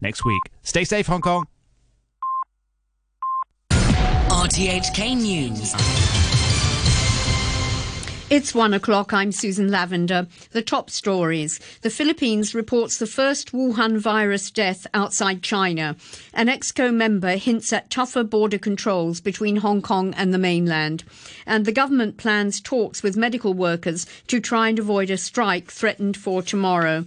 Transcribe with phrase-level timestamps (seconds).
[0.00, 0.42] next week.
[0.62, 1.46] Stay safe, Hong Kong.
[3.70, 5.74] RTHK News.
[8.30, 9.12] It's one o'clock.
[9.12, 10.28] I'm Susan Lavender.
[10.52, 11.58] The top stories.
[11.82, 15.96] The Philippines reports the first Wuhan virus death outside China.
[16.32, 21.02] An EXCO member hints at tougher border controls between Hong Kong and the mainland.
[21.44, 26.16] And the government plans talks with medical workers to try and avoid a strike threatened
[26.16, 27.06] for tomorrow.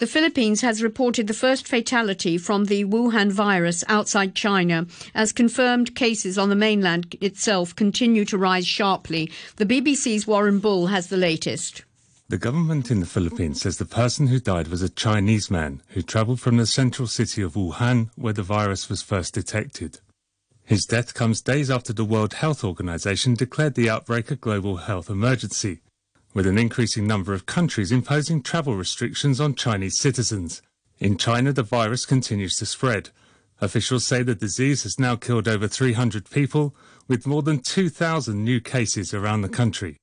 [0.00, 5.94] The Philippines has reported the first fatality from the Wuhan virus outside China, as confirmed
[5.94, 9.30] cases on the mainland itself continue to rise sharply.
[9.56, 11.84] The BBC's Warren Bull has the latest.
[12.30, 16.00] The government in the Philippines says the person who died was a Chinese man who
[16.00, 20.00] travelled from the central city of Wuhan, where the virus was first detected.
[20.64, 25.10] His death comes days after the World Health Organization declared the outbreak a global health
[25.10, 25.82] emergency
[26.32, 30.62] with an increasing number of countries imposing travel restrictions on Chinese citizens.
[30.98, 33.10] In China, the virus continues to spread.
[33.60, 36.74] Officials say the disease has now killed over 300 people,
[37.08, 39.96] with more than 2,000 new cases around the country.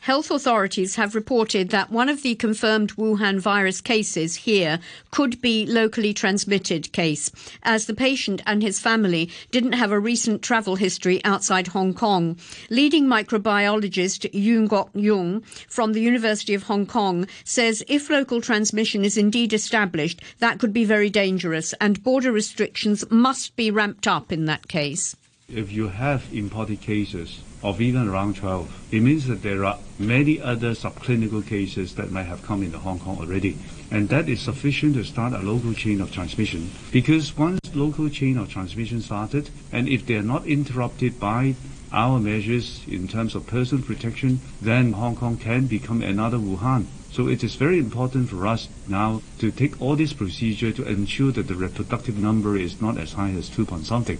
[0.00, 4.78] Health authorities have reported that one of the confirmed Wuhan virus cases here
[5.10, 7.30] could be locally transmitted case,
[7.62, 12.38] as the patient and his family didn't have a recent travel history outside Hong Kong.
[12.70, 19.18] Leading microbiologist Yuen Kwok-yung from the University of Hong Kong says if local transmission is
[19.18, 24.44] indeed established, that could be very dangerous, and border restrictions must be ramped up in
[24.46, 25.16] that case.
[25.48, 30.40] If you have imported cases of even around 12, it means that there are many
[30.40, 33.58] other subclinical cases that might have come into Hong Kong already.
[33.90, 36.70] And that is sufficient to start a local chain of transmission.
[36.92, 41.56] Because once local chain of transmission started, and if they are not interrupted by
[41.92, 46.86] our measures in terms of personal protection, then Hong Kong can become another Wuhan.
[47.10, 51.32] So it is very important for us now to take all this procedure to ensure
[51.32, 54.18] that the reproductive number is not as high as 2 point something.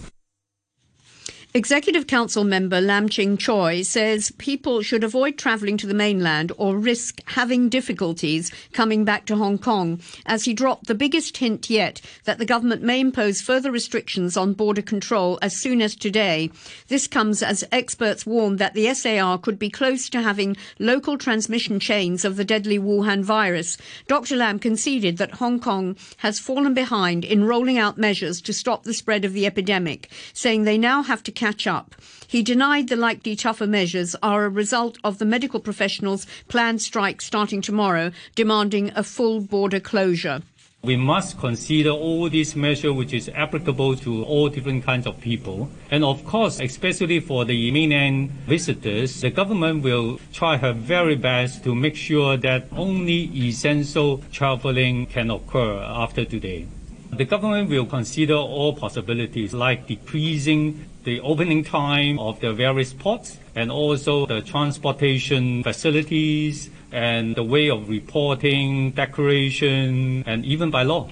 [1.54, 6.76] Executive Council member Lam Ching Choi says people should avoid travelling to the mainland or
[6.76, 12.02] risk having difficulties coming back to Hong Kong, as he dropped the biggest hint yet
[12.24, 16.50] that the government may impose further restrictions on border control as soon as today.
[16.88, 21.80] This comes as experts warn that the SAR could be close to having local transmission
[21.80, 23.78] chains of the deadly Wuhan virus.
[24.08, 24.36] Dr.
[24.36, 28.92] Lam conceded that Hong Kong has fallen behind in rolling out measures to stop the
[28.92, 31.94] spread of the epidemic, saying they now have to catch up.
[32.26, 37.22] He denied the likely tougher measures are a result of the medical professionals' planned strike
[37.22, 40.42] starting tomorrow, demanding a full border closure.
[40.82, 45.68] We must consider all these measures which is applicable to all different kinds of people.
[45.90, 51.64] And of course, especially for the mainland visitors, the government will try her very best
[51.64, 56.66] to make sure that only essential traveling can occur after today.
[57.12, 63.38] The government will consider all possibilities like decreasing the opening time of the various ports
[63.54, 71.08] and also the transportation facilities and the way of reporting, declaration, and even by law.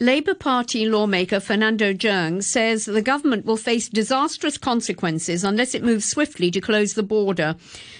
[0.00, 6.04] Labour Party lawmaker Fernando Cheung says the government will face disastrous consequences unless it moves
[6.04, 7.56] swiftly to close the border.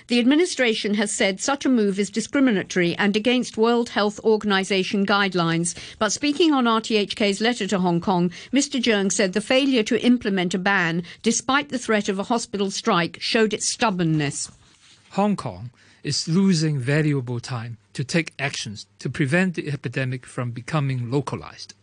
[0.07, 5.77] The administration has said such a move is discriminatory and against World Health Organization guidelines.
[5.99, 8.81] But speaking on RTHK's letter to Hong Kong, Mr.
[8.81, 13.19] Cheung said the failure to implement a ban, despite the threat of a hospital strike,
[13.21, 14.53] showed its stubbornness.
[15.11, 15.71] Hong Kong
[16.05, 21.75] is losing valuable time to take actions to prevent the epidemic from becoming localized.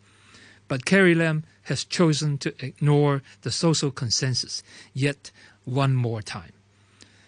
[0.68, 5.32] But Carrie Lam has chosen to ignore the social consensus yet
[5.64, 6.54] one more time.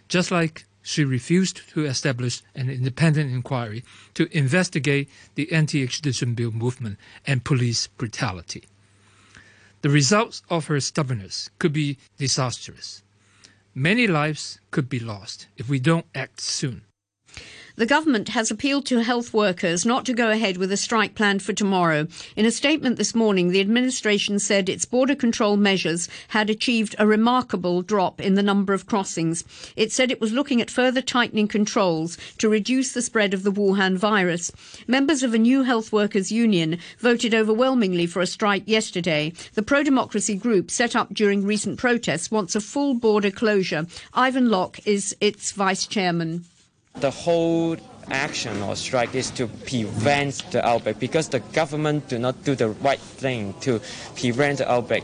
[0.08, 3.84] Just like she refused to establish an independent inquiry
[4.14, 8.64] to investigate the anti extradition bill movement and police brutality.
[9.82, 13.04] The results of her stubbornness could be disastrous.
[13.76, 16.84] Many lives could be lost if we don't act soon.
[17.78, 21.44] The government has appealed to health workers not to go ahead with a strike planned
[21.44, 22.08] for tomorrow.
[22.36, 27.06] In a statement this morning, the administration said its border control measures had achieved a
[27.06, 29.44] remarkable drop in the number of crossings.
[29.76, 33.52] It said it was looking at further tightening controls to reduce the spread of the
[33.52, 34.52] Wuhan virus.
[34.88, 39.34] Members of a new health workers union voted overwhelmingly for a strike yesterday.
[39.54, 43.86] The pro democracy group set up during recent protests wants a full border closure.
[44.16, 46.46] Ivan Locke is its vice chairman.
[47.00, 47.78] The whole
[48.10, 52.70] action or strike is to prevent the outbreak because the government do not do the
[52.70, 53.80] right thing to
[54.16, 55.04] prevent the outbreak.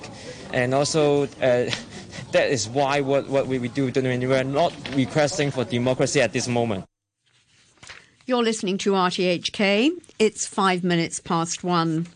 [0.53, 1.27] And also, uh,
[2.31, 6.47] that is why what, what we do, we are not requesting for democracy at this
[6.47, 6.85] moment.
[8.25, 9.91] You're listening to RTHK.
[10.17, 12.07] It's five minutes past one.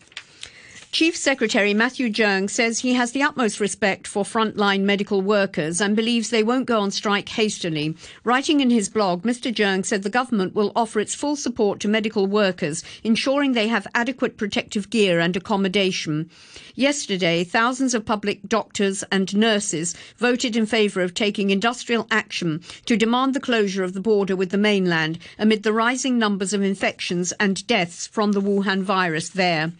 [0.90, 5.94] Chief Secretary Matthew Cheung says he has the utmost respect for frontline medical workers and
[5.94, 7.94] believes they won't go on strike hastily.
[8.24, 9.52] Writing in his blog, Mr.
[9.52, 13.86] Jeung said the government will offer its full support to medical workers, ensuring they have
[13.94, 16.30] adequate protective gear and accommodation.
[16.74, 22.96] Yesterday, thousands of public doctors and nurses voted in favour of taking industrial action to
[22.96, 27.32] demand the closure of the border with the mainland amid the rising numbers of infections
[27.32, 29.72] and deaths from the Wuhan virus there.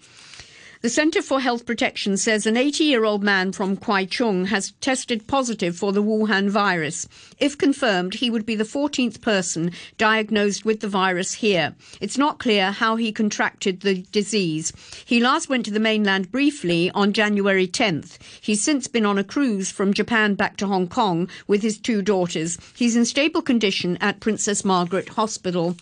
[0.80, 4.75] The Centre for Health Protection says an 80 year old man from Kwai Chung has
[4.80, 7.08] tested positive for the Wuhan virus.
[7.40, 11.75] If confirmed, he would be the 14th person diagnosed with the virus here.
[12.00, 14.72] It's not clear how he contracted the disease.
[15.04, 18.16] He last went to the mainland briefly on January 10th.
[18.40, 22.02] He's since been on a cruise from Japan back to Hong Kong with his two
[22.02, 22.56] daughters.
[22.76, 25.76] He's in stable condition at Princess Margaret Hospital.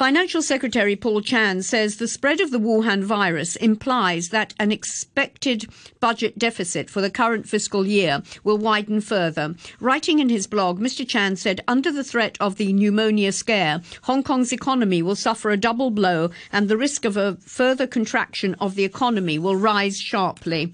[0.00, 5.66] Financial Secretary Paul Chan says the spread of the Wuhan virus implies that an expected
[6.00, 9.54] budget deficit for the current fiscal year will widen further.
[9.78, 11.06] Writing in his blog, Mr.
[11.06, 15.58] Chan said under the threat of the pneumonia scare, Hong Kong's economy will suffer a
[15.58, 20.72] double blow and the risk of a further contraction of the economy will rise sharply.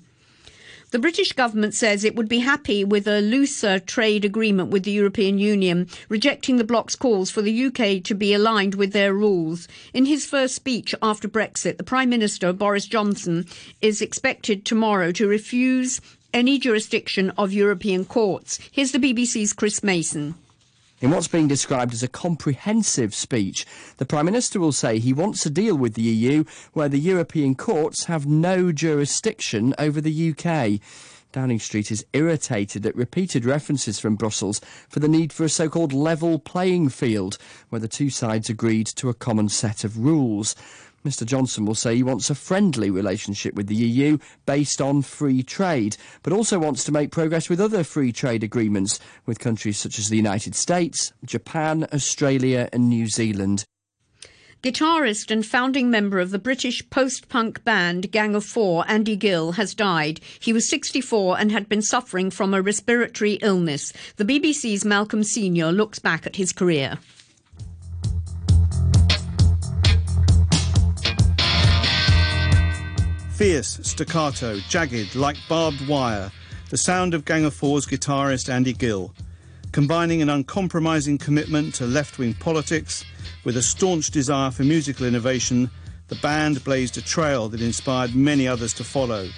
[0.96, 4.92] The British government says it would be happy with a looser trade agreement with the
[4.92, 9.68] European Union, rejecting the bloc's calls for the UK to be aligned with their rules.
[9.92, 13.44] In his first speech after Brexit, the Prime Minister, Boris Johnson,
[13.82, 16.00] is expected tomorrow to refuse
[16.32, 18.58] any jurisdiction of European courts.
[18.72, 20.34] Here's the BBC's Chris Mason.
[20.98, 23.66] In what's being described as a comprehensive speech,
[23.98, 27.54] the Prime Minister will say he wants to deal with the EU where the European
[27.54, 30.80] courts have no jurisdiction over the UK.
[31.32, 34.58] Downing Street is irritated at repeated references from Brussels
[34.88, 37.36] for the need for a so called level playing field,
[37.68, 40.56] where the two sides agreed to a common set of rules.
[41.06, 45.42] Mr Johnson will say he wants a friendly relationship with the EU based on free
[45.42, 50.00] trade, but also wants to make progress with other free trade agreements with countries such
[50.00, 53.64] as the United States, Japan, Australia and New Zealand.
[54.62, 59.52] Guitarist and founding member of the British post punk band Gang of Four, Andy Gill,
[59.52, 60.20] has died.
[60.40, 63.92] He was 64 and had been suffering from a respiratory illness.
[64.16, 66.98] The BBC's Malcolm Senior looks back at his career.
[73.36, 76.32] Fierce, staccato, jagged, like barbed wire,
[76.70, 79.12] the sound of Gang of Four's guitarist Andy Gill,
[79.72, 83.04] combining an uncompromising commitment to left wing politics
[83.44, 85.70] with a staunch desire for musical innovation,
[86.08, 89.28] the band blazed a trail that inspired many others to follow.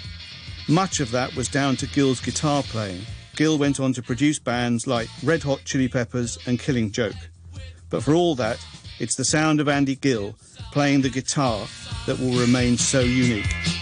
[0.69, 3.01] Much of that was down to Gill's guitar playing.
[3.35, 7.17] Gill went on to produce bands like Red Hot Chili Peppers and Killing Joke.
[7.89, 8.65] But for all that,
[8.97, 10.35] it's the sound of Andy Gill
[10.71, 11.67] playing the guitar
[12.05, 13.78] that will remain so unique.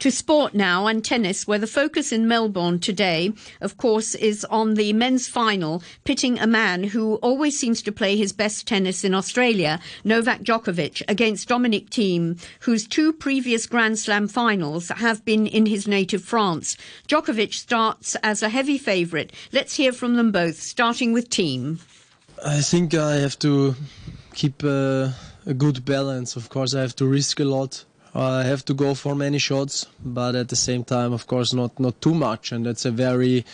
[0.00, 4.74] To sport now and tennis, where the focus in Melbourne today, of course, is on
[4.74, 9.12] the men's final, pitting a man who always seems to play his best tennis in
[9.12, 15.66] Australia, Novak Djokovic, against Dominic Thiem, whose two previous Grand Slam finals have been in
[15.66, 16.76] his native France.
[17.08, 19.32] Djokovic starts as a heavy favourite.
[19.50, 21.80] Let's hear from them both, starting with Thiem.
[22.44, 23.74] I think I have to
[24.32, 25.08] keep uh,
[25.44, 26.36] a good balance.
[26.36, 27.84] Of course, I have to risk a lot
[28.14, 31.52] Uh, I have to go for many shots, but at the same time, of course,
[31.52, 33.44] not not too much, and that's a very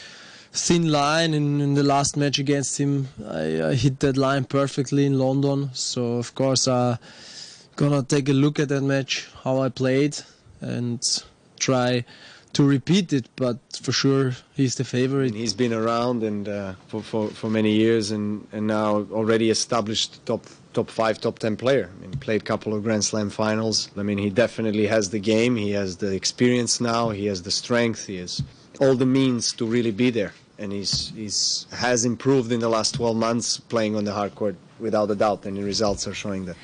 [0.52, 1.34] thin line.
[1.34, 5.70] In, in the last match against him, I, I, hit that line perfectly in London.
[5.72, 6.98] So of course, I'm
[7.76, 10.16] gonna take a look at that match, how I played,
[10.60, 11.02] and
[11.58, 12.04] try
[12.54, 13.28] to repeat it.
[13.36, 15.34] But for sure, he's the favorite.
[15.34, 20.24] He's been around and uh, for, for for many years, and and now already established
[20.26, 21.90] top top five, top ten player.
[21.92, 23.90] I mean, played a couple of Grand Slam finals.
[23.96, 25.56] I mean, he definitely has the game.
[25.56, 27.10] He has the experience now.
[27.10, 28.06] He has the strength.
[28.06, 28.42] He has
[28.80, 30.32] all the means to really be there.
[30.58, 34.56] And he's he's has improved in the last 12 months playing on the hard court
[34.78, 36.56] without a doubt, and the results are showing that.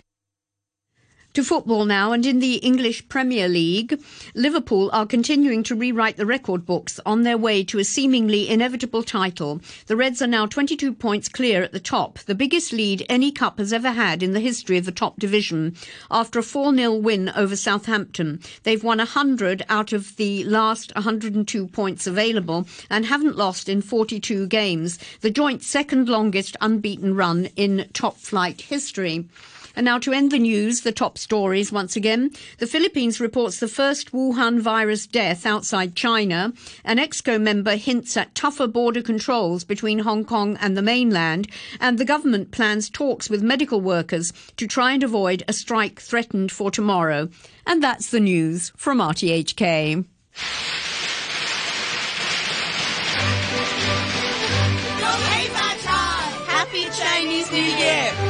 [1.34, 4.02] To football now, and in the English Premier League,
[4.34, 9.04] Liverpool are continuing to rewrite the record books on their way to a seemingly inevitable
[9.04, 9.60] title.
[9.86, 13.58] The Reds are now 22 points clear at the top, the biggest lead any cup
[13.58, 15.76] has ever had in the history of the top division.
[16.10, 21.68] After a 4 0 win over Southampton, they've won 100 out of the last 102
[21.68, 27.88] points available and haven't lost in 42 games, the joint second longest unbeaten run in
[27.92, 29.28] top flight history.
[29.76, 32.30] And now to end the news, the top stories once again.
[32.58, 36.52] The Philippines reports the first Wuhan virus death outside China.
[36.84, 41.48] An EXCO member hints at tougher border controls between Hong Kong and the mainland.
[41.80, 46.52] And the government plans talks with medical workers to try and avoid a strike threatened
[46.52, 47.28] for tomorrow.
[47.66, 50.04] And that's the news from RTHK.
[56.46, 58.29] Happy Chinese New Year!